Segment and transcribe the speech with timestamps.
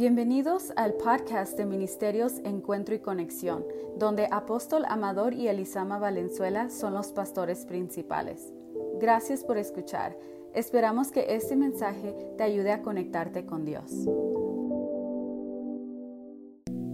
[0.00, 3.66] Bienvenidos al podcast de Ministerios Encuentro y Conexión,
[3.98, 8.50] donde Apóstol Amador y Elisama Valenzuela son los pastores principales.
[8.98, 10.16] Gracias por escuchar.
[10.54, 13.90] Esperamos que este mensaje te ayude a conectarte con Dios.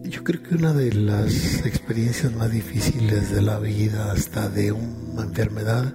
[0.03, 5.23] Yo creo que una de las experiencias más difíciles de la vida, hasta de una
[5.23, 5.95] enfermedad,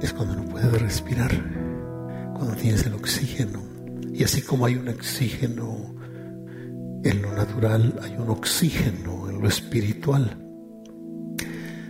[0.00, 1.32] es cuando no puedes respirar,
[2.36, 3.60] cuando tienes el oxígeno.
[4.12, 5.95] Y así como hay un oxígeno
[7.08, 10.36] en lo natural hay un oxígeno en lo espiritual.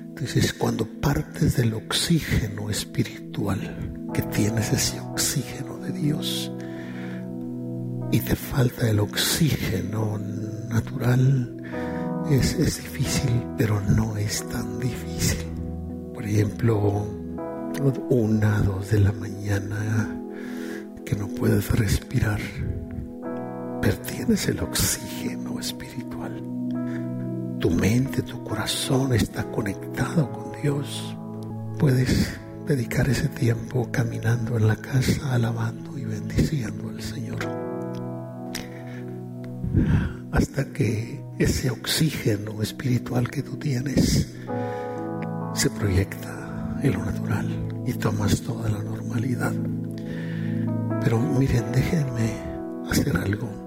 [0.09, 6.51] Entonces, cuando partes del oxígeno espiritual, que tienes ese oxígeno de Dios,
[8.13, 10.19] y te falta el oxígeno
[10.69, 11.57] natural,
[12.31, 15.47] es, es difícil, pero no es tan difícil.
[16.15, 17.07] Por ejemplo,
[18.09, 20.19] una, dos de la mañana,
[21.05, 22.41] que no puedes respirar
[23.87, 26.43] pertienes el oxígeno espiritual.
[27.61, 31.17] Tu mente, tu corazón está conectado con Dios.
[31.79, 37.39] Puedes dedicar ese tiempo caminando en la casa, alabando y bendiciendo al Señor.
[40.33, 44.35] Hasta que ese oxígeno espiritual que tú tienes
[45.55, 49.55] se proyecta en lo natural y tomas toda la normalidad.
[51.05, 52.33] Pero miren, déjenme
[52.91, 53.66] hacer algo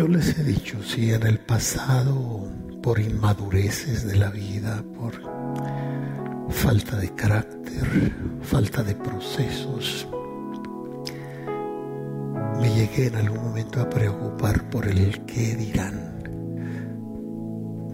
[0.00, 2.48] yo les he dicho, si en el pasado,
[2.82, 5.12] por inmadureces de la vida, por
[6.48, 10.08] falta de carácter, falta de procesos,
[12.62, 16.22] me llegué en algún momento a preocupar por el qué dirán.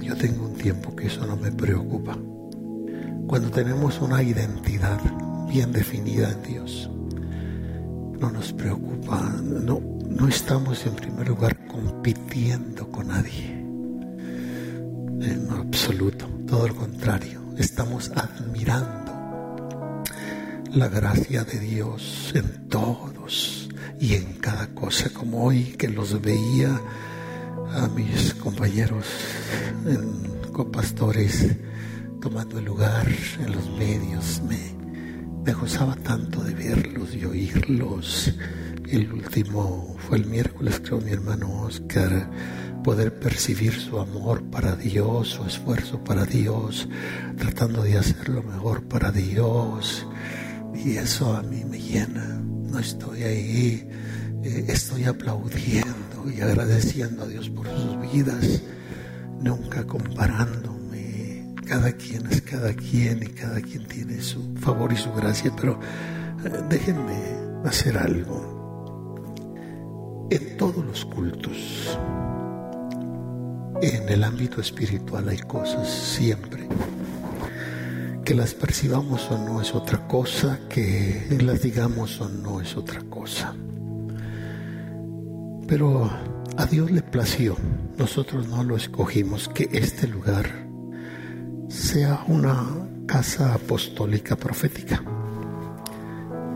[0.00, 2.16] Yo tengo un tiempo que eso no me preocupa.
[3.26, 5.00] Cuando tenemos una identidad
[5.48, 6.88] bien definida en Dios,
[8.20, 13.50] no nos preocupa, no, no estamos en primer lugar compitiendo con nadie.
[15.20, 20.02] En absoluto, todo lo contrario, estamos admirando
[20.72, 23.68] la gracia de Dios en todos
[24.00, 26.80] y en cada cosa, como hoy que los veía
[27.72, 29.06] a mis compañeros
[29.86, 31.56] en copastores
[32.20, 33.06] tomando el lugar
[33.38, 34.58] en los medios, me,
[35.44, 38.34] me gozaba tanto de verlos y oírlos
[38.90, 42.30] el último fue el miércoles, creo, mi hermano Oscar,
[42.84, 46.88] poder percibir su amor para Dios, su esfuerzo para Dios,
[47.36, 50.06] tratando de hacer lo mejor para Dios.
[50.74, 52.40] Y eso a mí me llena.
[52.44, 53.88] No estoy ahí,
[54.44, 58.62] eh, estoy aplaudiendo y agradeciendo a Dios por sus vidas,
[59.40, 61.54] nunca comparándome.
[61.66, 65.80] Cada quien es cada quien y cada quien tiene su favor y su gracia, pero
[66.44, 67.18] eh, déjenme
[67.64, 68.55] hacer algo
[70.30, 71.98] en todos los cultos.
[73.82, 76.66] En el ámbito espiritual hay cosas siempre.
[78.24, 83.00] Que las percibamos o no es otra cosa, que las digamos o no es otra
[83.02, 83.54] cosa.
[85.68, 86.10] Pero
[86.56, 87.56] a Dios le plació,
[87.96, 90.66] nosotros no lo escogimos, que este lugar
[91.68, 92.64] sea una
[93.06, 95.02] casa apostólica profética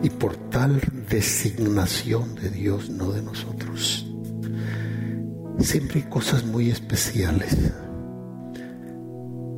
[0.03, 4.07] y por tal designación de Dios, no de nosotros.
[5.59, 7.57] Siempre hay cosas muy especiales.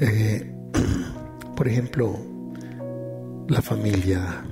[0.01, 0.55] Eh,
[1.57, 2.19] por ejemplo,
[3.49, 4.45] la familia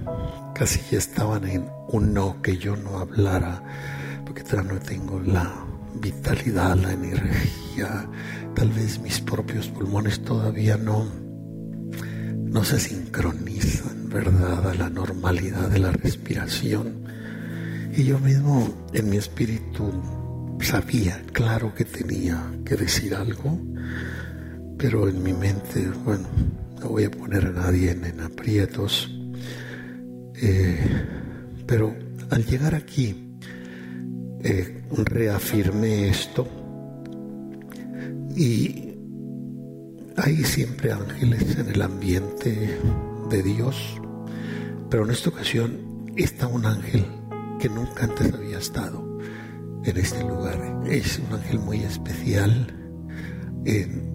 [0.55, 3.63] casi ya estaban en un no que yo no hablara,
[4.25, 8.09] porque todavía no tengo la vitalidad, la energía,
[8.55, 11.05] tal vez mis propios pulmones todavía no,
[12.37, 17.05] no se sincronizan verdad a la normalidad de la respiración.
[17.97, 19.91] Y yo mismo en mi espíritu
[20.61, 23.59] sabía, claro que tenía que decir algo,
[24.77, 26.29] pero en mi mente, bueno,
[26.81, 29.11] no voy a poner a nadie en, aprietos.
[30.35, 30.79] Eh,
[31.67, 31.95] pero
[32.31, 33.37] al llegar aquí,
[34.43, 36.49] eh, reafirmé esto
[38.35, 38.95] y
[40.17, 42.79] hay siempre ángeles en el ambiente
[43.31, 44.01] de Dios,
[44.91, 47.07] pero en esta ocasión está un ángel
[47.61, 49.19] que nunca antes había estado
[49.85, 50.83] en este lugar.
[50.87, 52.67] Es un ángel muy especial
[53.65, 54.11] en,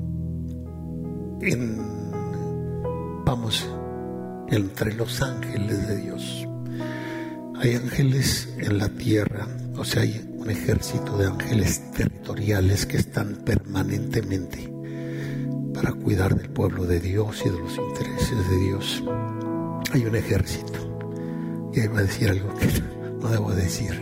[3.25, 3.67] vamos,
[4.49, 6.47] entre los ángeles de Dios.
[7.61, 9.47] Hay ángeles en la tierra,
[9.77, 14.71] o sea, hay un ejército de ángeles territoriales que están permanentemente
[15.73, 19.03] para cuidar del pueblo de Dios y de los intereses de Dios.
[19.95, 21.71] Hay un ejército.
[21.73, 22.67] Y ahí va a decir algo que
[23.21, 23.93] no debo decir.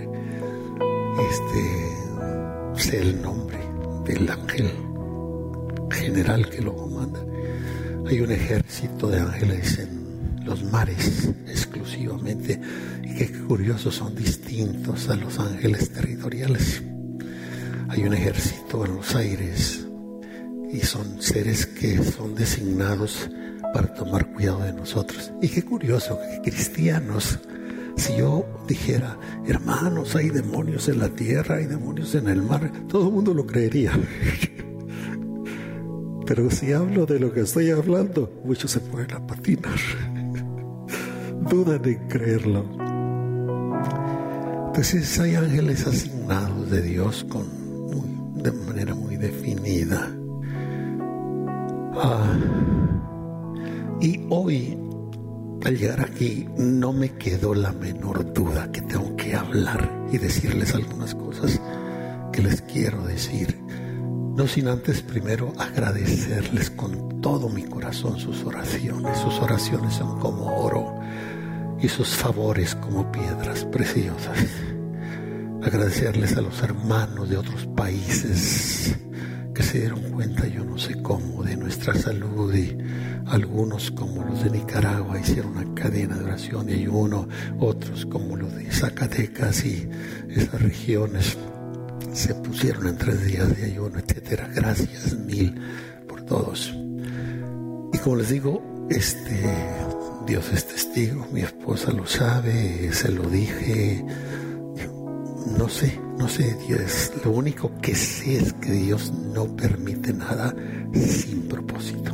[1.29, 3.59] este, sé el nombre
[4.03, 4.71] del ángel
[5.91, 7.23] general que lo comanda.
[8.07, 12.59] Hay un ejército de ángeles en los mares exclusivamente
[13.03, 16.81] y qué curiosos son distintos a los ángeles territoriales.
[17.89, 19.85] Hay un ejército en los aires
[20.71, 23.29] y son seres que son designados
[23.73, 25.33] para tomar cuidado de nosotros.
[25.41, 27.39] Y qué curioso que cristianos,
[27.97, 33.07] si yo dijera, hermanos, hay demonios en la tierra, hay demonios en el mar, todo
[33.07, 33.91] el mundo lo creería.
[36.25, 39.75] Pero si hablo de lo que estoy hablando, muchos se pueden a patinar.
[41.49, 42.65] Dudan en creerlo.
[44.67, 47.63] Entonces hay ángeles asignados de Dios con
[48.43, 50.11] de manera muy definida.
[51.95, 52.37] Ah,
[54.03, 54.77] y hoy,
[55.63, 60.75] al llegar aquí, no me quedó la menor duda que tengo que hablar y decirles
[60.75, 61.61] algunas cosas
[62.33, 63.57] que les quiero decir.
[64.35, 69.17] No sin antes primero agradecerles con todo mi corazón sus oraciones.
[69.19, 70.99] Sus oraciones son como oro
[71.79, 74.37] y sus favores como piedras preciosas.
[75.61, 78.97] Agradecerles a los hermanos de otros países
[79.53, 82.77] que se dieron cuenta, yo no sé cómo, de nuestra salud y
[83.27, 87.27] algunos como los de Nicaragua hicieron una cadena de oración y ayuno,
[87.59, 89.87] otros como los de Zacatecas y
[90.29, 91.37] esas regiones
[92.13, 94.49] se pusieron en tres días de ayuno, etcétera.
[94.53, 95.55] Gracias mil
[96.07, 96.73] por todos.
[97.93, 99.43] Y como les digo, este
[100.25, 104.05] Dios es testigo, mi esposa lo sabe, se lo dije.
[105.57, 107.11] No sé, no sé, Dios.
[107.23, 110.53] Lo único que sé es que Dios no permite nada
[110.93, 112.11] sin propósito.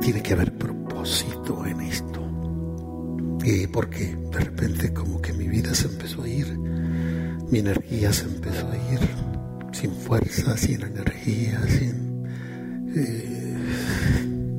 [0.00, 2.20] Tiene que haber propósito en esto.
[3.44, 6.56] Y porque de repente como que mi vida se empezó a ir,
[7.50, 9.00] mi energía se empezó a ir,
[9.72, 12.22] sin fuerza, sin energía, sin...
[12.94, 13.42] Eh,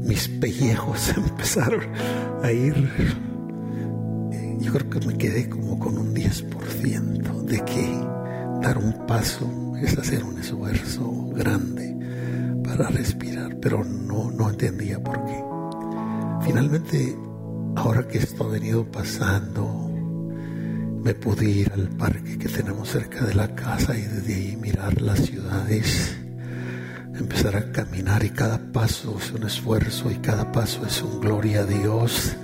[0.05, 1.81] mis pellejos empezaron
[2.43, 3.32] a ir.
[4.63, 8.07] Yo creo que me quedé como con un 10% de que
[8.61, 11.93] dar un paso es hacer un esfuerzo grande
[12.63, 15.43] para respirar, pero no, no entendía por qué.
[16.45, 17.17] Finalmente,
[17.75, 19.91] ahora que esto ha venido pasando,
[21.03, 25.01] me pude ir al parque que tenemos cerca de la casa y desde ahí mirar
[25.01, 26.17] las ciudades,
[27.15, 31.61] empezar a caminar y cada paso es un esfuerzo y cada paso es un gloria
[31.61, 32.37] a Dios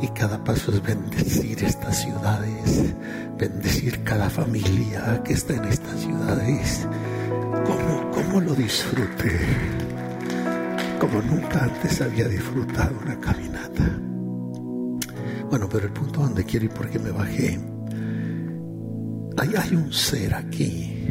[0.00, 2.94] y cada paso es bendecir estas ciudades,
[3.38, 6.86] bendecir cada familia que está en estas ciudades.
[7.64, 9.38] ¿Cómo, cómo lo disfruté?
[11.00, 14.00] Como nunca antes había disfrutado una caminata.
[15.48, 17.58] Bueno, pero el punto donde quiero y por qué me bajé.
[19.38, 21.06] Hay, hay un ser aquí.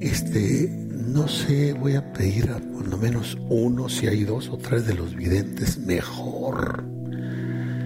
[0.00, 4.58] Este, no sé, voy a pedir a por lo menos uno, si hay dos o
[4.58, 6.91] tres de los videntes, mejor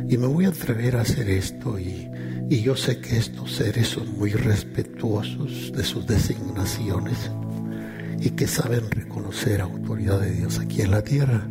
[0.08, 2.08] y me voy a atrever a hacer esto y,
[2.48, 7.30] y yo sé que estos seres son muy respetuosos de sus designaciones
[8.20, 11.46] y que saben reconocer autoridad de Dios aquí en la tierra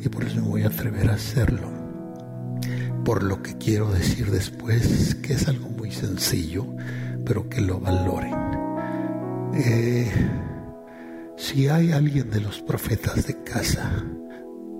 [0.00, 1.70] y por eso me voy a atrever a hacerlo.
[3.04, 6.66] Por lo que quiero decir después, que es algo muy sencillo,
[7.24, 8.34] pero que lo valoren.
[9.54, 10.10] Eh,
[11.36, 14.04] si hay alguien de los profetas de casa,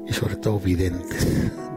[0.06, 1.26] y sobre todo videntes,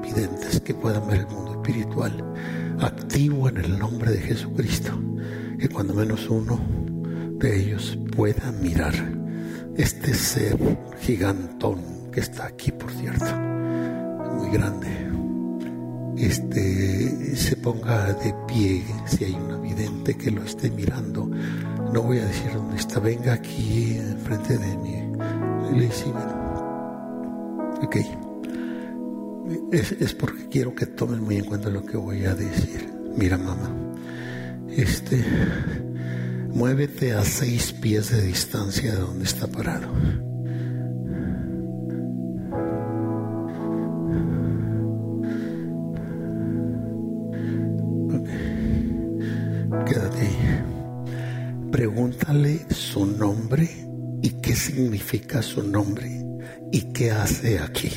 [0.02, 2.34] videntes que puedan ver el mundo espiritual
[2.80, 4.92] activo en el nombre de Jesucristo,
[5.60, 6.60] que cuando menos uno
[7.38, 8.94] de ellos pueda mirar
[9.76, 10.58] este ser
[11.02, 13.26] gigantón que está aquí, por cierto,
[14.38, 14.88] muy grande,
[16.18, 21.30] este se ponga de pie si hay una vidente que lo esté mirando.
[21.94, 25.04] No voy a decir dónde está, venga aquí enfrente de mí.
[25.74, 26.06] Le dice.
[29.72, 32.92] Es, porque quiero que tomen muy en cuenta lo que voy a decir.
[33.16, 33.76] Mira, mamá,
[34.70, 35.24] este,
[36.50, 39.92] muévete a seis pies de distancia de donde está parado.
[49.86, 50.64] Quédate ahí.
[51.72, 53.70] Pregúntale su nombre
[54.22, 56.20] y qué significa su nombre
[56.72, 57.92] ¿Y qué hace aquí?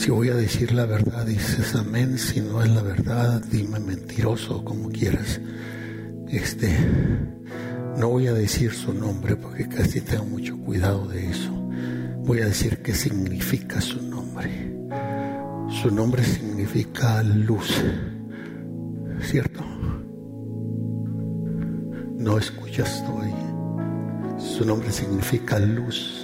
[0.00, 2.16] Si voy a decir la verdad, dices amén.
[2.16, 5.38] Si no es la verdad, dime mentiroso como quieras.
[6.26, 6.74] Este,
[7.98, 11.52] no voy a decir su nombre porque que casi tengo mucho cuidado de eso.
[12.24, 14.74] Voy a decir qué significa su nombre.
[15.82, 17.70] Su nombre significa luz,
[19.20, 19.62] ¿cierto?
[22.16, 23.20] No escuchas tú.
[24.38, 26.19] Su nombre significa luz.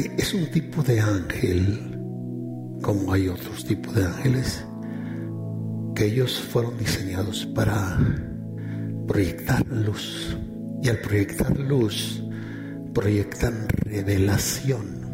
[0.00, 1.98] Es un tipo de ángel,
[2.82, 4.64] como hay otros tipos de ángeles,
[5.94, 7.98] que ellos fueron diseñados para
[9.06, 10.36] proyectar luz.
[10.82, 12.22] Y al proyectar luz,
[12.92, 15.06] proyectan revelación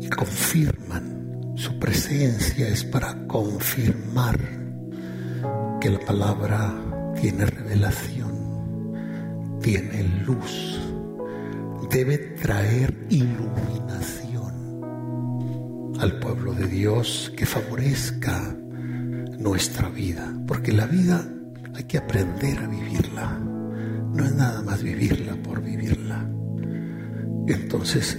[0.00, 1.52] y confirman.
[1.56, 4.38] Su presencia es para confirmar
[5.80, 6.74] que la palabra
[7.20, 8.88] tiene revelación,
[9.60, 10.80] tiene luz,
[11.92, 14.80] debe traer iluminación
[16.00, 18.56] al pueblo de Dios que favorezca
[19.38, 21.22] nuestra vida, porque la vida
[21.74, 26.26] hay que aprender a vivirla, no es nada más vivirla por vivirla.
[27.46, 28.18] Entonces,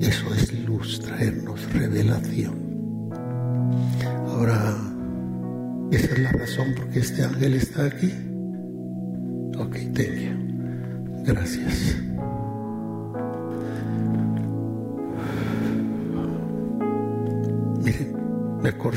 [0.00, 3.10] eso es luz, traernos revelación.
[4.26, 4.76] Ahora,
[5.92, 8.12] esa es la razón por qué este ángel está aquí.
[9.56, 10.34] Ok, thank you.
[11.24, 11.96] Gracias.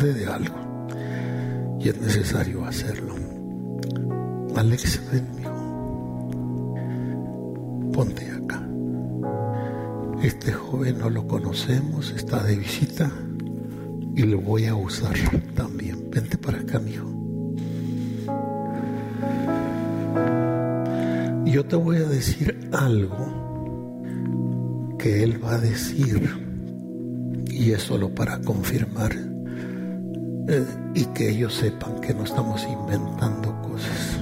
[0.05, 0.55] De algo
[1.79, 3.15] y es necesario hacerlo.
[4.55, 5.51] Alex, ven, hijo.
[7.93, 8.67] Ponte acá.
[10.21, 13.11] Este joven no lo conocemos, está de visita
[14.15, 15.15] y lo voy a usar
[15.55, 16.09] también.
[16.11, 17.07] Vente para acá, mijo.
[21.45, 23.47] Yo te voy a decir algo
[24.99, 26.29] que él va a decir
[27.47, 29.26] y es solo para confirmar
[30.47, 34.19] eh, y que ellos sepan que no estamos inventando cosas.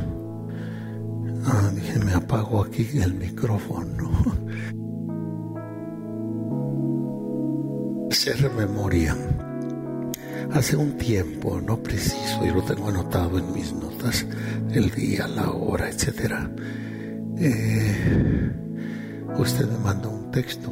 [1.45, 4.09] Ah, dije, me apago aquí el micrófono.
[8.11, 9.15] Hacer memoria
[10.53, 14.25] hace un tiempo, no preciso, yo lo tengo anotado en mis notas,
[14.71, 16.49] el día, la hora, etcétera.
[17.37, 18.51] Eh,
[19.37, 20.71] usted me mandó un texto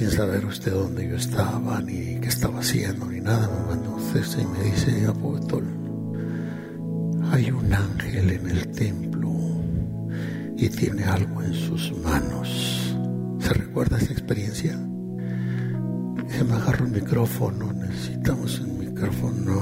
[0.00, 3.50] sin saber usted dónde yo estaba, ni qué estaba haciendo, ni nada.
[3.50, 5.64] Me mandó un texto y me dice, apóstol,
[7.30, 9.30] hay un ángel en el templo
[10.56, 12.96] y tiene algo en sus manos.
[13.40, 14.72] ¿Se recuerda esa experiencia?
[16.30, 19.54] Se me agarro el micrófono, necesitamos un micrófono.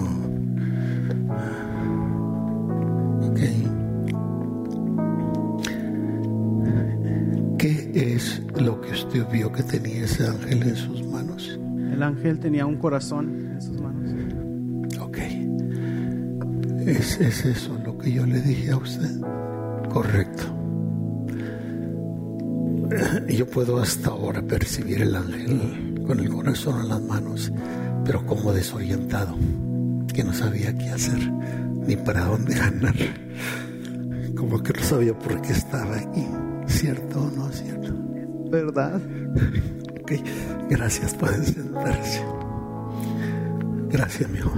[3.28, 3.40] Ok.
[7.58, 9.87] ¿Qué es lo que usted vio que tenía
[10.28, 11.58] ángel en sus manos?
[11.92, 14.98] El ángel tenía un corazón en sus manos.
[15.00, 15.18] Ok.
[16.86, 19.20] ¿Es, es eso lo que yo le dije a usted?
[19.90, 20.44] Correcto.
[23.28, 27.52] Yo puedo hasta ahora percibir el ángel con el corazón en las manos,
[28.04, 29.36] pero como desorientado,
[30.14, 31.30] que no sabía qué hacer
[31.86, 32.94] ni para dónde ganar.
[34.34, 36.26] Como que no sabía por qué estaba aquí.
[36.66, 37.94] ¿Cierto o no es cierto?
[38.50, 39.00] ¿Verdad?
[40.68, 42.22] Gracias, pueden sentarse.
[43.90, 44.52] Gracias, amigo.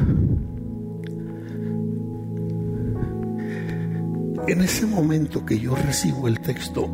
[4.48, 6.90] En ese momento que yo recibo el texto,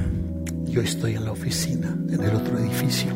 [0.64, 3.12] yo estoy en la oficina, en el otro edificio.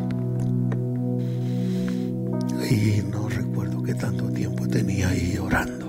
[2.71, 5.84] Y no recuerdo qué tanto tiempo tenía ahí orando.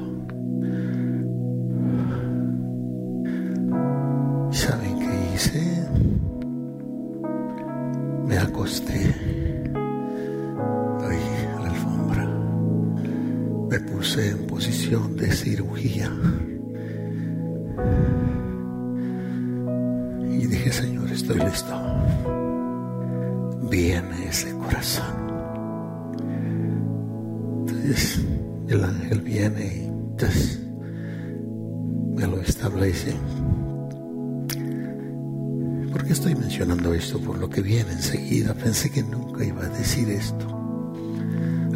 [36.94, 37.20] Esto?
[37.20, 38.54] Por lo que viene enseguida.
[38.54, 40.48] Pensé que nunca iba a decir esto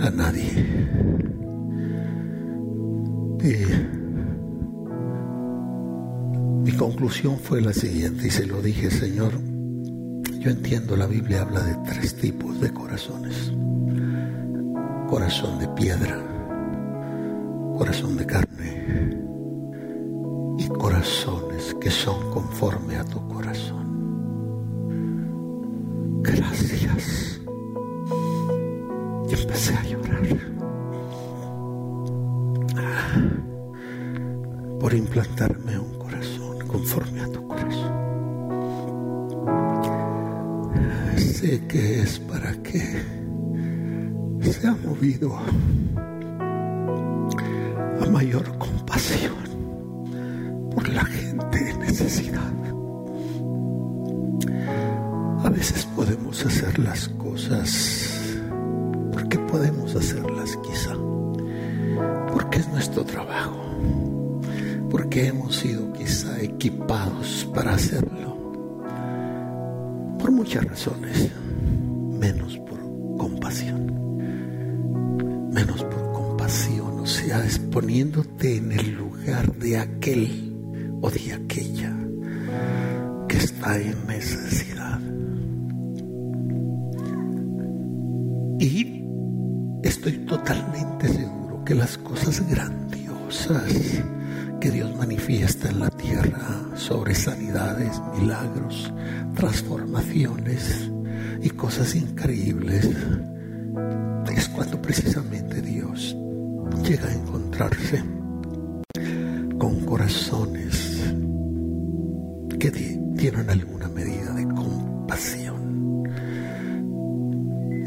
[0.01, 0.51] a nadie.
[3.41, 3.55] Y
[6.63, 9.31] mi conclusión fue la siguiente y se lo dije, Señor,
[10.39, 13.51] yo entiendo la Biblia habla de tres tipos de corazones.
[15.09, 16.17] Corazón de piedra,
[17.77, 19.19] corazón de carne
[20.59, 23.88] y corazones que son conforme a tu corazón.
[26.39, 27.41] Gracias.
[29.29, 30.23] Y empecé a llorar.
[34.79, 35.69] Por implantarme
[36.69, 37.93] conforme a tu corazón.
[41.17, 42.79] Sé que es para que
[44.41, 45.37] se ha movido
[66.49, 68.35] equipados para hacerlo,
[70.19, 71.31] por muchas razones,
[72.19, 72.79] menos por
[73.17, 74.19] compasión,
[75.53, 80.55] menos por compasión, o sea, es poniéndote en el lugar de aquel
[81.01, 81.95] o de aquella
[83.27, 84.99] que está en necesidad.
[88.59, 89.05] Y
[89.83, 93.63] estoy totalmente seguro que las cosas grandiosas
[94.59, 98.91] que Dios manifiesta en la tierra sobre sanidades, milagros,
[99.35, 100.91] transformaciones
[101.41, 102.89] y cosas increíbles,
[104.35, 106.15] es cuando precisamente Dios
[106.83, 108.03] llega a encontrarse
[109.57, 110.99] con corazones
[112.59, 116.03] que tienen alguna medida de compasión.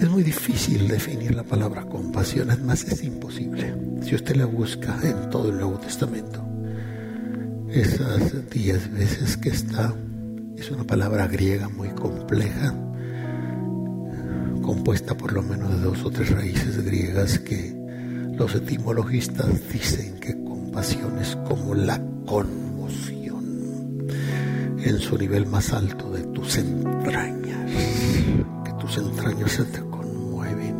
[0.00, 3.74] Es muy difícil definir la palabra compasión, es más, es imposible.
[4.00, 6.51] Si usted la busca en todo el Nuevo Testamento,
[7.72, 9.94] esas diez veces que está,
[10.56, 12.74] es una palabra griega muy compleja,
[14.62, 17.74] compuesta por lo menos de dos o tres raíces griegas que
[18.36, 24.02] los etimologistas dicen que compasión es como la conmoción
[24.78, 27.70] en su nivel más alto de tus entrañas,
[28.64, 30.76] que tus entrañas se te conmueven.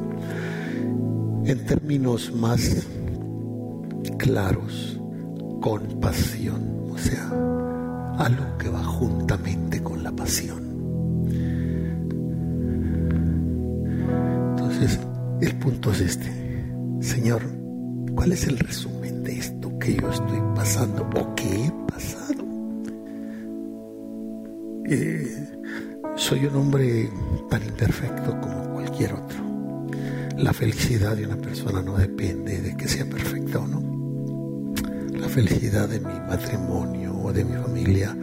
[1.45, 2.87] En términos más
[4.19, 5.01] claros,
[5.61, 7.29] compasión, sea,
[8.19, 10.63] algo que va juntamente con la pasión.
[14.51, 14.99] Entonces,
[15.41, 16.31] el punto es este.
[17.01, 17.43] Señor,
[18.15, 22.45] ¿cuál es el resumen de esto que yo estoy pasando o que he pasado?
[24.87, 25.49] Eh,
[26.17, 27.11] soy un hombre
[27.49, 29.43] tan imperfecto como cualquier otro.
[30.39, 33.92] La felicidad de una persona no depende de que sea perfecta o no.
[35.33, 38.15] Felicidad de mi matrimonio o de mi familia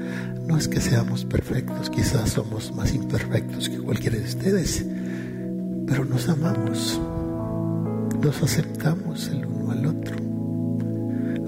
[0.46, 4.86] no es que seamos perfectos, quizás somos más imperfectos que cualquiera de ustedes,
[5.88, 7.02] pero nos amamos,
[8.22, 10.18] nos aceptamos el uno al otro,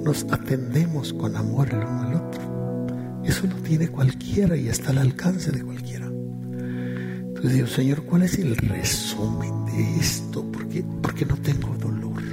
[0.04, 3.21] nos atendemos con amor el uno al otro.
[3.24, 6.08] Eso lo tiene cualquiera y está al alcance de cualquiera.
[6.08, 10.43] Entonces digo, Señor, ¿cuál es el resumen de esto?
[10.52, 12.24] Porque, porque no tengo dolor.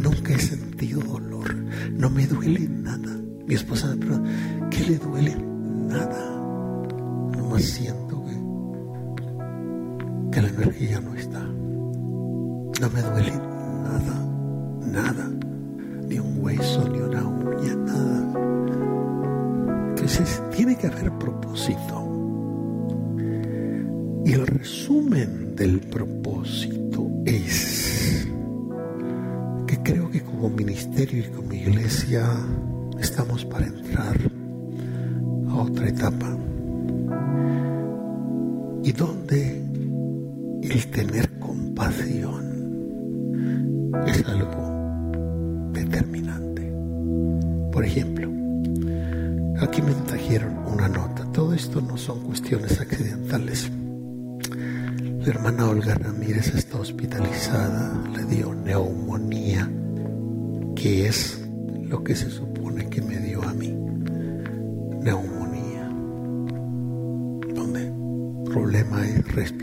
[0.00, 1.33] Nunca he sentido dolor.
[2.04, 3.18] No me duele nada.
[3.46, 4.28] Mi esposa me pregunta,
[4.68, 5.34] ¿qué le duele?
[5.88, 6.20] Nada.
[7.34, 8.34] Nomás siento que,
[10.30, 11.40] que la energía no está.
[11.40, 14.22] No me duele nada.
[14.82, 15.30] Nada.
[16.06, 18.34] Ni un hueso, ni una uña, nada.
[19.88, 22.04] Entonces tiene que haber propósito.
[24.26, 26.93] Y el resumen del propósito
[30.96, 32.24] y como iglesia
[33.00, 34.16] estamos para entrar
[35.48, 36.36] a otra etapa.
[38.84, 39.60] Y donde
[40.62, 42.44] el tener compasión
[44.06, 46.72] es algo determinante.
[47.72, 48.30] Por ejemplo,
[49.60, 51.24] aquí me trajeron una nota.
[51.32, 53.68] Todo esto no son cuestiones accidentales.
[55.24, 59.03] La hermana Olga Ramírez está hospitalizada, le dio neumonía,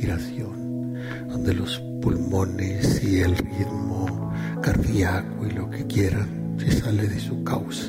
[0.01, 0.93] respiración,
[1.29, 7.43] donde los pulmones y el ritmo cardíaco y lo que quieran se sale de su
[7.43, 7.85] causa.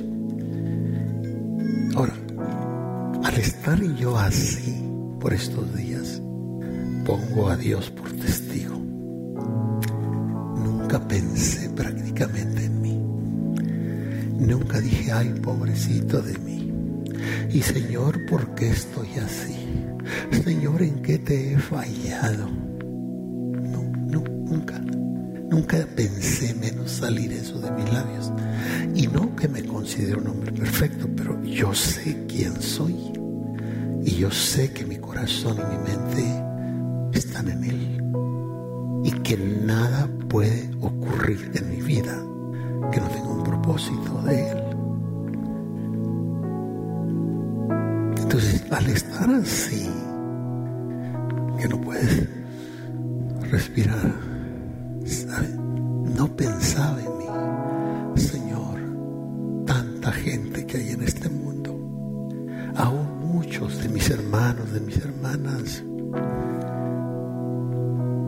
[1.95, 2.15] Ahora,
[3.25, 4.83] al estar yo así
[5.21, 6.21] por estos días,
[7.07, 8.77] pongo a Dios por testigo.
[10.57, 13.03] Nunca pensé prácticamente en mí.
[14.39, 16.73] Nunca dije, ay, pobrecito de mí.
[17.53, 19.63] Y Señor, ¿por qué estoy así?
[20.45, 22.49] Señor, ¿en qué te he fallado?
[22.49, 24.79] No, no, nunca.
[25.51, 28.33] Nunca pensé menos salir eso de mis labios.
[28.95, 33.13] Y no que me considero un hombre perfecto, pero yo sé quién soy.
[34.05, 38.03] Y yo sé que mi corazón y mi mente están en Él
[39.05, 42.15] y que nada puede ocurrir en mi vida
[42.91, 44.62] que no tenga un propósito de Él.
[49.35, 49.89] Así,
[51.59, 52.29] que no puedes
[53.51, 54.13] respirar,
[56.17, 61.71] no pensaba en mí, Señor, tanta gente que hay en este mundo,
[62.77, 65.83] aún muchos de mis hermanos, de mis hermanas,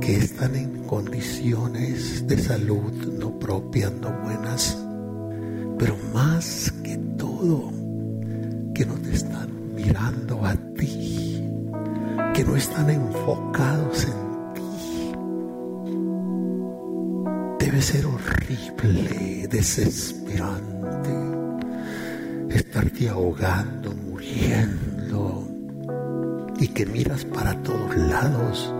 [0.01, 4.79] que están en condiciones de salud no propias, no buenas,
[5.79, 7.73] pero más que todo,
[8.75, 9.54] que no están
[9.85, 11.42] mirando a ti,
[12.33, 15.12] que no están enfocados en ti.
[17.59, 21.11] Debe ser horrible, desesperante,
[22.49, 25.47] estarte ahogando, muriendo,
[26.59, 28.73] y que miras para todos lados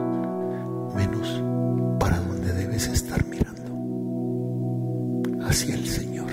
[0.97, 1.43] menos
[2.01, 3.73] para donde debes estar mirando,
[5.45, 6.31] hacia el Señor.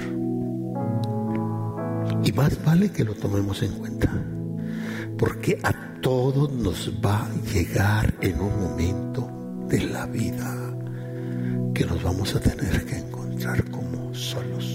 [2.24, 4.12] Y más vale que lo tomemos en cuenta,
[5.22, 9.30] porque a todos nos va a llegar en un momento
[9.68, 10.52] de la vida
[11.76, 14.66] que nos vamos a tener que encontrar como solos.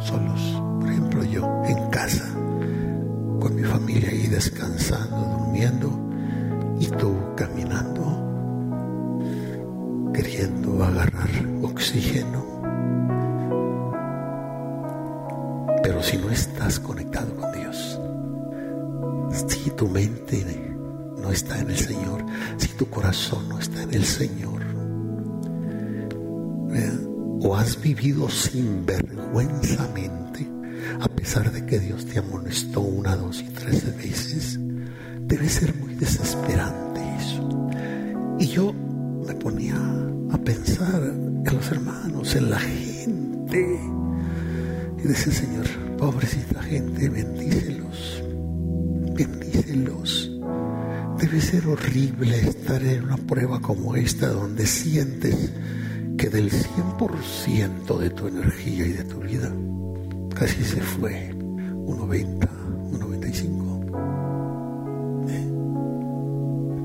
[0.00, 0.62] Solos.
[0.78, 2.24] Por ejemplo, yo en casa,
[3.40, 5.90] con mi familia ahí descansando, durmiendo,
[6.78, 8.04] y tú caminando,
[10.14, 11.30] queriendo agarrar
[11.62, 12.44] oxígeno.
[15.82, 18.00] Pero si no estás conectado con Dios,
[19.46, 20.44] si tu mente
[21.20, 22.24] no está en el Señor,
[22.56, 24.62] si tu corazón no está en el Señor,
[27.40, 30.46] o has vivido sinvergüenzamente,
[31.00, 34.58] a pesar de que Dios te amonestó una, dos y tres veces,
[35.20, 37.70] debe ser muy desesperante eso.
[38.38, 38.72] Y yo
[39.26, 39.76] me ponía
[40.30, 43.80] a pensar en los hermanos, en la gente.
[44.98, 47.08] Y decía, Señor, pobrecita gente,
[51.18, 55.52] Debe ser horrible estar en una prueba como esta donde sientes
[56.16, 59.52] que del 100% de tu energía y de tu vida
[60.34, 62.48] casi se fue, un 90,
[62.92, 63.80] un 95.
[65.28, 65.48] ¿Eh?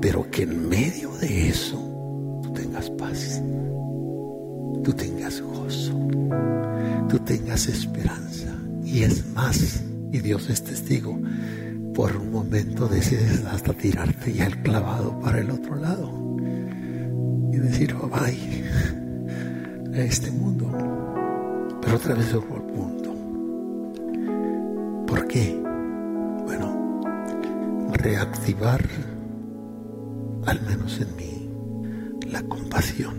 [0.02, 1.78] Pero que en medio de eso
[2.42, 3.40] tú tengas paz,
[4.82, 6.08] tú tengas gozo,
[7.08, 8.54] tú tengas esperanza.
[8.84, 11.18] Y es más, y Dios es testigo,
[11.94, 16.10] por un momento decides hasta tirarte ya el clavado para el otro lado
[17.52, 18.64] y decir, oh, bye
[19.94, 20.66] a este mundo.
[21.80, 23.14] Pero otra vez otro punto.
[25.06, 25.56] ¿Por qué?
[26.44, 27.00] Bueno,
[27.92, 28.84] reactivar,
[30.46, 31.48] al menos en mí,
[32.28, 33.14] la compasión.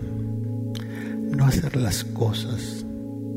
[1.30, 2.84] No hacer las cosas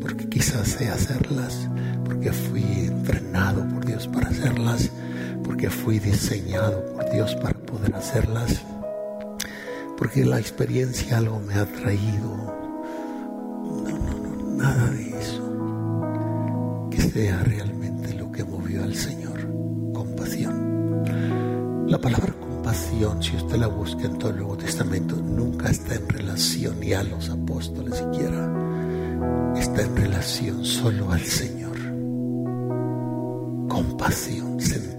[0.02, 1.70] porque quizás sé hacerlas,
[2.04, 4.92] porque fui entrenado por Dios para hacerlas,
[5.50, 8.62] porque fui diseñado por Dios para poder hacerlas,
[9.98, 12.54] porque la experiencia algo me ha traído
[14.58, 19.40] nada de eso que sea realmente lo que movió al Señor.
[19.92, 21.04] Compasión.
[21.88, 26.10] La palabra compasión, si usted la busca en todo el Nuevo Testamento, nunca está en
[26.10, 28.54] relación ni a los apóstoles siquiera.
[29.58, 31.76] Está en relación solo al Señor.
[33.68, 34.99] Compasión, sentía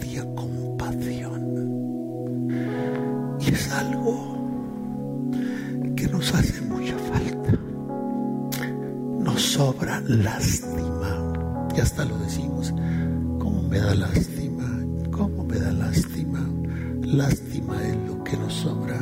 [10.16, 11.32] lástima.
[11.76, 12.72] Y hasta lo decimos,
[13.38, 14.66] ¿cómo me da lástima?
[15.10, 16.40] ¿Cómo me da lástima?
[17.02, 18.98] Lástima es lo que nos sobra.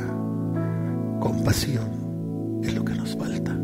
[1.21, 3.58] Compasión es lo que nos falta.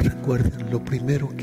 [0.00, 1.36] Recuerden, lo primero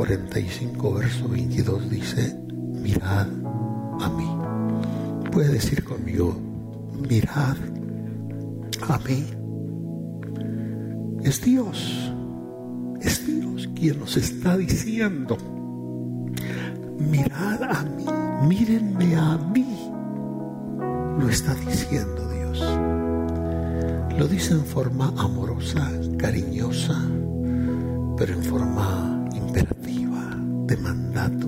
[0.00, 3.26] 45, verso 22 dice, mirad
[4.00, 5.30] a mí.
[5.30, 6.34] Puede decir conmigo,
[7.06, 7.54] mirad
[8.88, 9.26] a mí.
[11.22, 12.10] Es Dios,
[13.02, 15.36] es Dios quien nos está diciendo,
[16.98, 18.06] mirad a mí,
[18.48, 19.92] mírenme a mí.
[21.18, 22.58] Lo está diciendo Dios.
[24.18, 26.98] Lo dice en forma amorosa, cariñosa,
[28.16, 29.09] pero en forma
[30.76, 31.46] mandato,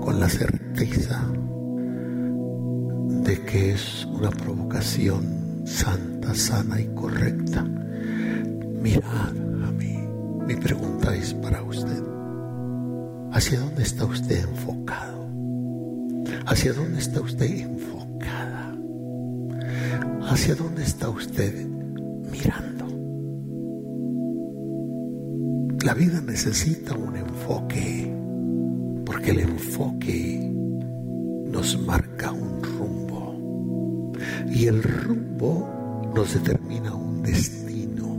[0.00, 1.26] con la certeza
[3.24, 7.62] de que es una provocación santa, sana y correcta.
[7.62, 9.98] Mirad a mí.
[10.46, 12.02] Mi pregunta es para usted.
[13.32, 15.28] ¿Hacia dónde está usted enfocado?
[16.46, 18.76] ¿Hacia dónde está usted enfocada?
[20.28, 21.66] ¿Hacia dónde está usted
[22.30, 22.86] mirando?
[25.84, 30.38] La vida necesita un enfoque, porque el enfoque
[31.46, 34.12] nos marca un rumbo
[34.48, 38.16] y el rumbo nos determina un destino.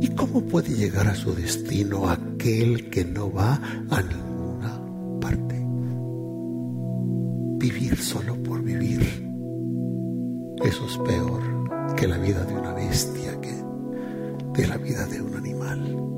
[0.00, 4.80] ¿Y cómo puede llegar a su destino aquel que no va a ninguna
[5.20, 5.56] parte?
[7.58, 9.00] Vivir solo por vivir.
[10.64, 13.54] Eso es peor que la vida de una bestia, que
[14.60, 16.17] de la vida de un animal.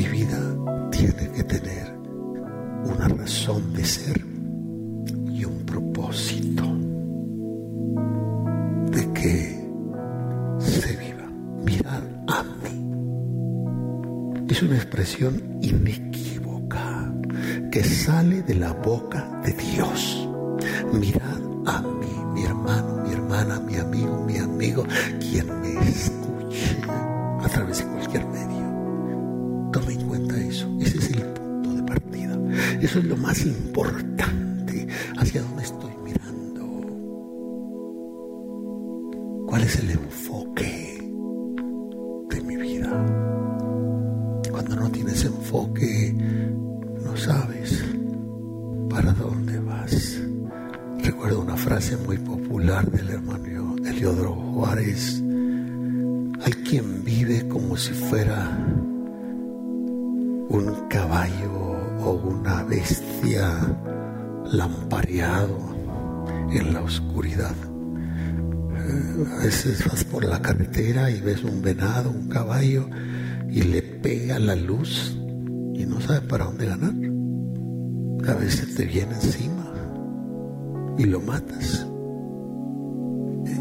[0.00, 0.40] Mi vida
[0.90, 1.94] tiene que tener
[2.86, 4.18] una razón de ser
[5.30, 6.64] y un propósito
[8.92, 9.62] de que
[10.58, 11.30] se viva.
[11.66, 12.80] Mirad a mí.
[14.48, 17.12] Es una expresión inequívoca
[17.70, 20.26] que sale de la boca de Dios.
[20.94, 21.29] Mirad
[56.42, 58.56] Hay quien vive como si fuera
[60.48, 61.52] un caballo
[62.02, 63.58] o una bestia
[64.50, 65.58] lampareado
[66.50, 67.54] en la oscuridad.
[68.74, 72.88] Eh, a veces vas por la carretera y ves un venado, un caballo,
[73.50, 75.16] y le pega la luz
[75.74, 76.94] y no sabes para dónde ganar.
[78.28, 79.72] A veces te viene encima
[80.96, 81.86] y lo matas.
[83.46, 83.60] Eh,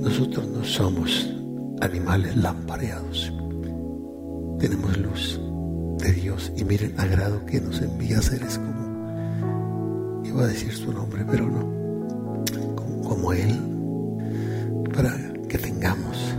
[0.00, 1.35] nosotros no somos
[1.80, 3.32] animales lampareados.
[4.58, 5.40] Tenemos luz
[5.98, 6.52] de Dios.
[6.56, 12.44] Y miren, agrado que nos envía seres como, iba a decir su nombre, pero no,
[12.74, 13.58] como, como Él,
[14.94, 15.16] para
[15.48, 16.34] que tengamos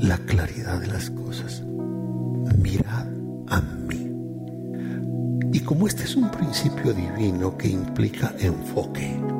[0.00, 1.62] la claridad de las cosas.
[2.62, 3.06] Mirad
[3.48, 4.12] a mí.
[5.52, 9.37] Y como este es un principio divino que implica enfoque, enfoque,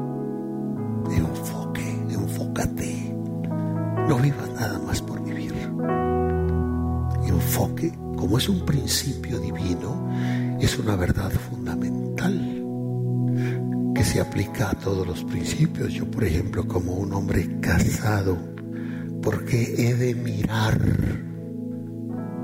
[4.23, 5.53] vivas nada más por vivir.
[7.27, 10.11] Enfoque como es un principio divino,
[10.61, 12.65] es una verdad fundamental
[13.95, 15.93] que se aplica a todos los principios.
[15.93, 18.37] Yo, por ejemplo, como un hombre casado,
[19.23, 20.81] ¿por qué he de mirar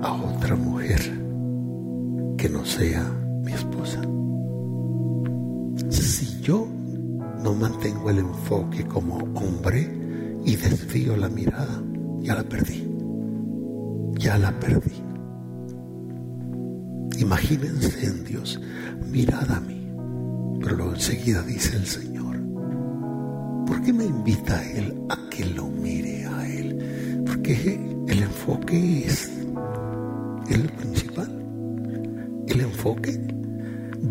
[0.02, 1.00] a otra mujer
[2.38, 3.04] que no sea
[3.42, 4.00] mi esposa?
[5.90, 6.68] Si yo
[7.42, 10.03] no mantengo el enfoque como hombre
[10.44, 11.82] y desvío la mirada,
[12.20, 12.86] ya la perdí.
[14.18, 15.02] Ya la perdí.
[17.18, 18.60] Imagínense en Dios,
[19.10, 19.88] mirad a mí.
[20.60, 22.36] Pero luego enseguida dice el Señor,
[23.66, 27.22] ¿por qué me invita a Él a que lo mire a Él?
[27.26, 27.78] Porque
[28.08, 31.28] el enfoque es, lo principal.
[32.46, 33.20] El enfoque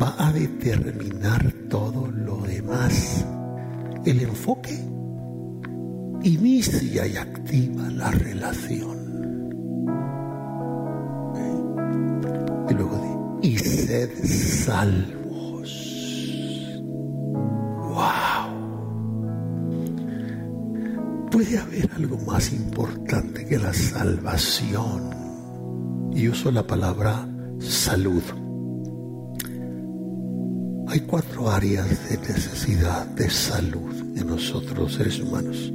[0.02, 3.26] va a determinar todo lo demás.
[4.06, 4.80] El enfoque
[6.24, 9.04] inicia y activa la relación.
[12.70, 12.98] Y luego
[13.42, 15.72] de, y sed salvos.
[17.90, 18.44] ¡Wow!
[21.30, 25.10] ¿Puede haber algo más importante que la salvación?
[26.14, 27.28] Y uso la palabra
[27.60, 28.24] salud.
[30.88, 35.74] Hay cuatro áreas de necesidad de salud en nosotros seres humanos.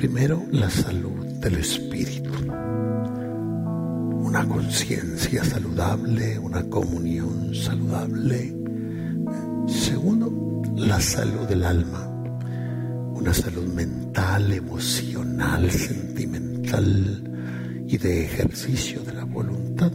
[0.00, 2.30] Primero, la salud del espíritu.
[2.48, 8.56] una conciencia saludable, una comunión saludable.
[9.66, 12.08] Segundo, la salud del alma,
[13.12, 19.92] una salud mental, emocional, sentimental y de ejercicio de la voluntad.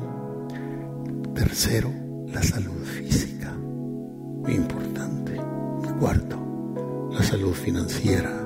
[1.34, 1.92] Tercero,
[2.32, 5.42] la salud física, muy importante.
[6.00, 8.45] Cuarto, la salud financiera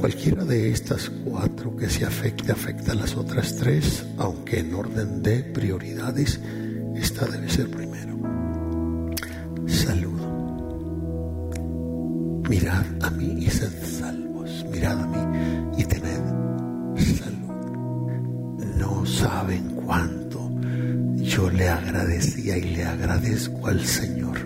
[0.00, 5.22] Cualquiera de estas cuatro que se afecte afecta a las otras tres, aunque en orden
[5.22, 6.40] de prioridades,
[6.96, 8.18] esta debe ser primero.
[9.66, 10.20] Salud.
[12.48, 14.64] Mirad a mí y sed salvos.
[14.72, 16.24] Mirad a mí y tened
[17.18, 17.52] salud.
[18.78, 20.50] No saben cuánto
[21.16, 24.38] yo le agradecía y le agradezco al Señor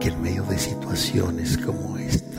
[0.00, 2.31] que en medio de situaciones como estas,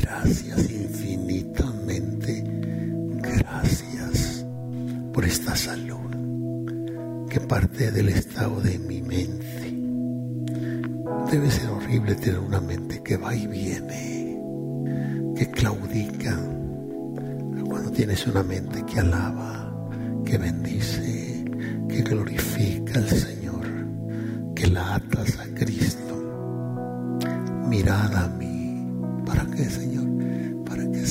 [0.00, 2.44] gracias, infinitamente,
[3.20, 4.46] gracias
[5.12, 9.74] por esta salud que parte del estado de mi mente.
[11.30, 14.38] Debe ser horrible tener una mente que va y viene,
[15.36, 16.38] que claudica,
[17.66, 19.88] cuando tienes una mente que alaba,
[20.24, 21.44] que bendice,
[21.88, 23.44] que glorifica al Señor
[24.70, 26.14] la atas a Cristo.
[27.68, 28.14] Mirad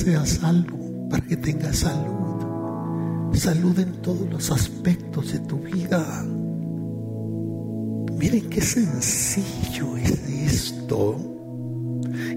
[0.04, 3.34] seas salvo, para que tengas salud.
[3.34, 6.24] Salud en todos los aspectos de tu vida.
[8.18, 11.18] Miren qué sencillo es esto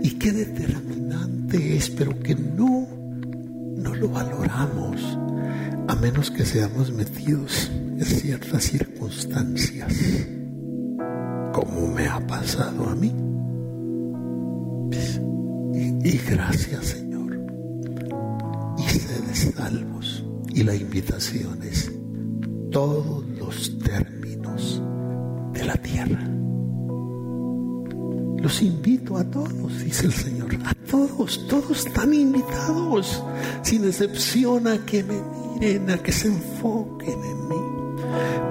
[0.02, 2.86] y qué determinante es, pero que no,
[3.76, 5.18] no lo valoramos
[5.88, 9.92] a menos que seamos metidos en ciertas circunstancias
[11.52, 13.12] como me ha pasado a mí.
[16.04, 17.05] Y, gracias Señor.
[19.36, 20.24] Salvos.
[20.54, 21.92] Y la invitación es
[22.70, 24.82] todos los términos
[25.52, 26.26] de la tierra.
[28.38, 33.22] Los invito a todos, dice el Señor, a todos, todos están invitados,
[33.62, 35.20] sin excepción a que me
[35.60, 38.02] miren, a que se enfoquen en mí,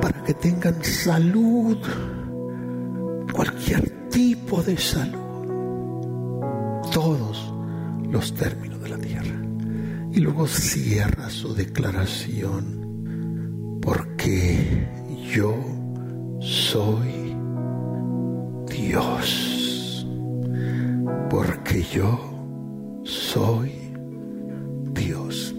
[0.01, 1.77] para que tengan salud
[3.33, 5.21] cualquier tipo de salud,
[6.91, 7.51] todos
[8.11, 8.74] los términos.
[10.15, 12.63] Y luego cierra su declaración,
[13.81, 14.87] porque
[15.29, 15.53] yo
[16.39, 17.35] soy
[18.65, 20.07] Dios,
[21.29, 22.17] porque yo
[23.03, 23.73] soy
[24.93, 25.53] Dios,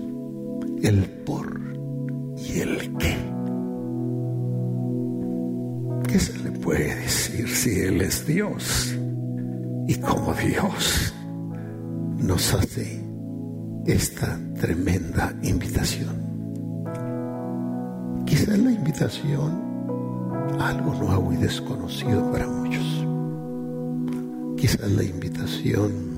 [0.82, 1.60] el por
[2.38, 3.14] y el qué.
[6.08, 8.96] ¿Qué se le puede decir si Él es Dios?
[9.86, 11.12] Y como Dios
[12.16, 13.05] nos hace
[13.86, 16.24] esta tremenda invitación.
[18.26, 19.66] Quizás la invitación
[20.60, 23.06] algo nuevo y desconocido para muchos.
[24.56, 26.16] Quizás la invitación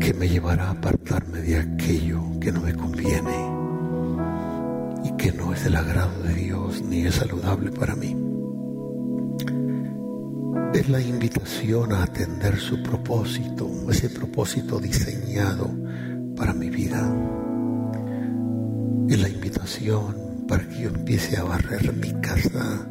[0.00, 3.58] que me llevará a apartarme de aquello que no me conviene
[5.18, 8.16] que no es del agrado de Dios ni es saludable para mí.
[10.78, 15.68] Es la invitación a atender su propósito, ese propósito diseñado
[16.36, 17.00] para mi vida.
[19.08, 22.86] Es la invitación para que yo empiece a barrer mi casa,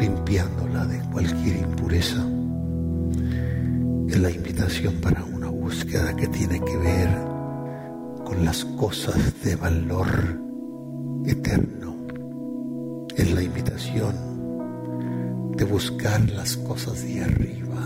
[0.00, 2.26] limpiándola de cualquier impureza.
[4.08, 7.10] Es la invitación para una búsqueda que tiene que ver
[8.24, 10.08] con las cosas de valor
[11.26, 11.96] eterno.
[13.14, 14.29] Es la invitación
[15.60, 17.82] de buscar las cosas de arriba,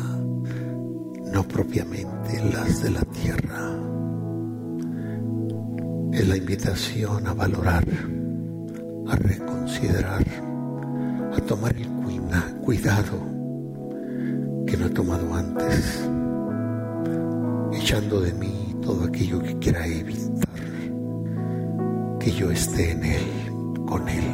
[1.33, 3.77] no propiamente las de la tierra.
[6.13, 7.85] Es la invitación a valorar,
[9.09, 10.25] a reconsiderar,
[11.37, 11.89] a tomar el
[12.63, 13.19] cuidado
[14.69, 16.09] que no he tomado antes,
[17.73, 20.49] echando de mí todo aquello que quiera evitar
[22.21, 23.27] que yo esté en Él,
[23.85, 24.34] con Él.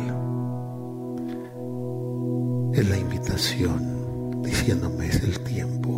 [2.73, 5.91] Es la invitación diciéndome es el tiempo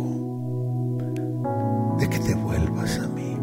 [1.99, 3.37] de que te vuelvas a mí.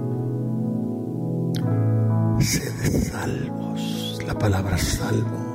[2.41, 4.21] Sed salvos.
[4.27, 5.51] La palabra salvo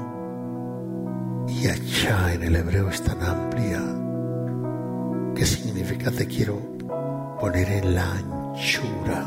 [1.47, 3.81] y allá en el hebreo es tan amplia
[5.35, 6.59] que significa te quiero
[7.39, 9.25] poner en la anchura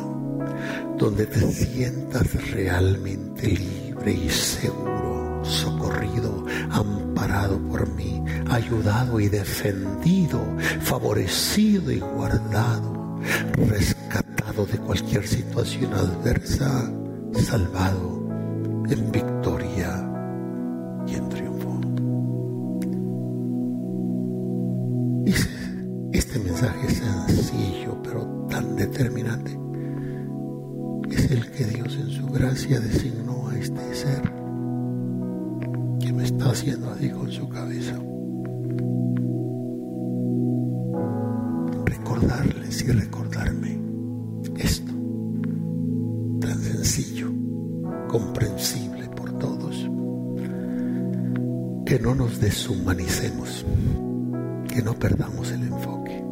[0.97, 10.41] donde te sientas realmente libre y seguro, socorrido, amparado amparado por mí, ayudado y defendido,
[10.83, 13.19] favorecido y guardado,
[13.57, 16.89] rescatado de cualquier situación adversa,
[17.33, 18.25] salvado
[18.89, 20.09] en victoria
[21.09, 21.81] y en triunfo.
[26.13, 29.59] Este mensaje sencillo pero tan determinante
[31.11, 34.38] es el que Dios en su gracia designó a este ser
[36.51, 37.99] haciendo así con su cabeza.
[41.85, 43.79] Recordarles y recordarme
[44.57, 44.93] esto,
[46.41, 47.31] tan sencillo,
[48.09, 49.91] comprensible por todos,
[51.85, 53.67] que no nos deshumanicemos,
[54.69, 56.25] que no perdamos el enfoque.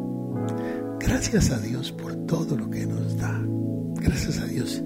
[0.99, 3.39] Gracias a Dios por todo lo que nos da.
[3.95, 4.81] Gracias a Dios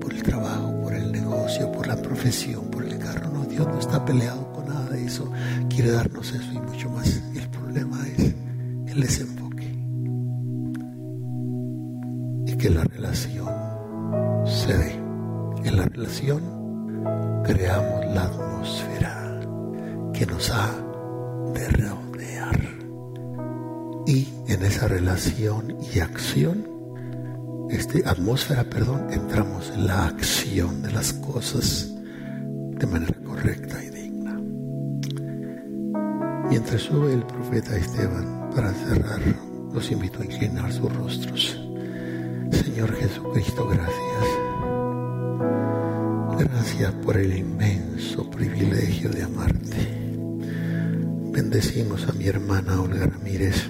[0.00, 3.30] por el trabajo, por el negocio, por la profesión, por el carro.
[3.32, 4.55] No, Dios no está peleado
[4.96, 5.30] eso.
[5.68, 7.22] Quiere darnos eso y mucho más.
[7.34, 8.34] El problema es
[8.86, 9.66] el desenfoque.
[12.46, 13.48] Y que la relación
[14.46, 14.92] se dé.
[15.64, 16.42] En la relación
[17.44, 19.40] creamos la atmósfera
[20.12, 20.72] que nos ha
[21.54, 22.60] de rodear.
[24.06, 26.76] Y en esa relación y acción
[27.70, 33.82] este, atmósfera, perdón, entramos en la acción de las cosas de manera correcta.
[36.58, 39.20] Mientras sube el profeta Esteban para cerrar,
[39.74, 41.60] los invito a inclinar sus rostros.
[42.50, 44.24] Señor Jesucristo, gracias.
[46.38, 50.08] Gracias por el inmenso privilegio de amarte.
[51.30, 53.68] Bendecimos a mi hermana Olga Ramírez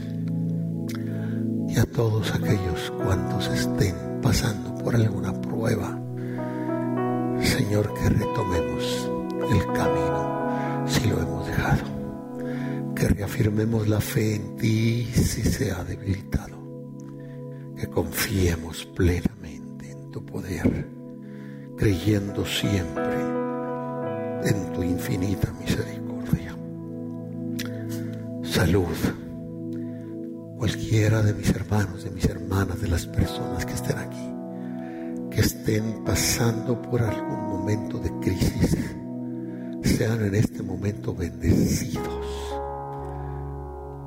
[1.68, 5.98] y a todos aquellos cuantos estén pasando por alguna prueba.
[7.42, 8.65] Señor, que retomemos
[13.36, 16.56] Que reafirmemos la fe en ti si se ha debilitado.
[17.76, 20.88] Que confiemos plenamente en tu poder,
[21.76, 23.20] creyendo siempre
[24.42, 26.56] en tu infinita misericordia.
[28.42, 28.96] Salud
[30.56, 34.30] cualquiera de mis hermanos, de mis hermanas, de las personas que estén aquí,
[35.30, 38.78] que estén pasando por algún momento de crisis,
[39.82, 42.55] sean en este momento bendecidos.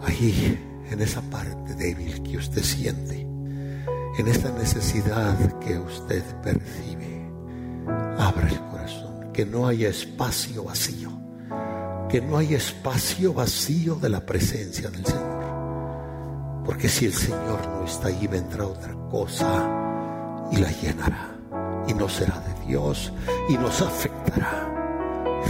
[0.10, 0.57] Ahí,
[0.89, 3.22] en esa parte débil que usted siente,
[4.18, 7.32] en esa necesidad que usted percibe,
[8.18, 11.12] abra el corazón, que no haya espacio vacío,
[12.10, 16.64] que no haya espacio vacío de la presencia del Señor.
[16.66, 19.70] Porque si el Señor no está ahí, vendrá otra cosa
[20.51, 21.36] y la llenará.
[21.88, 23.14] Y no será de Dios
[23.47, 24.74] y nos afectará.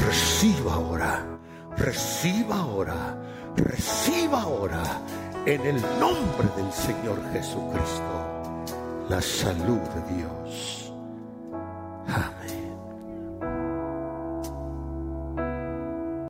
[0.06, 1.40] Reciba ahora,
[1.78, 3.20] reciba ahora,
[3.56, 4.84] reciba ahora
[5.46, 8.66] en el nombre del Señor Jesucristo
[9.10, 10.94] la salud de Dios.
[12.08, 12.39] Amén.